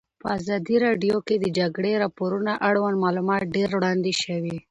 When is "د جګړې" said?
1.49-1.91